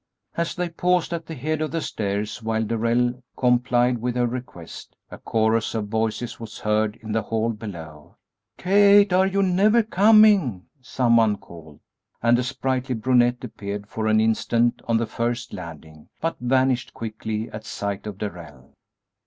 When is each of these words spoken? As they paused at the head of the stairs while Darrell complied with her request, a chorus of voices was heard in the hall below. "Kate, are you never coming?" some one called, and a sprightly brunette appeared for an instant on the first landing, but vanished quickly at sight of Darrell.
As 0.35 0.55
they 0.55 0.67
paused 0.67 1.13
at 1.13 1.27
the 1.27 1.35
head 1.35 1.61
of 1.61 1.69
the 1.69 1.79
stairs 1.79 2.41
while 2.41 2.63
Darrell 2.63 3.21
complied 3.37 3.99
with 3.99 4.15
her 4.15 4.25
request, 4.25 4.95
a 5.11 5.19
chorus 5.19 5.75
of 5.75 5.89
voices 5.89 6.39
was 6.39 6.57
heard 6.57 6.95
in 7.03 7.11
the 7.11 7.21
hall 7.21 7.51
below. 7.51 8.15
"Kate, 8.57 9.13
are 9.13 9.27
you 9.27 9.43
never 9.43 9.83
coming?" 9.83 10.65
some 10.81 11.17
one 11.17 11.37
called, 11.37 11.79
and 12.23 12.39
a 12.39 12.43
sprightly 12.43 12.95
brunette 12.95 13.43
appeared 13.43 13.85
for 13.85 14.07
an 14.07 14.19
instant 14.19 14.81
on 14.87 14.97
the 14.97 15.05
first 15.05 15.53
landing, 15.53 16.09
but 16.19 16.35
vanished 16.39 16.95
quickly 16.95 17.51
at 17.51 17.63
sight 17.63 18.07
of 18.07 18.17
Darrell. 18.17 18.73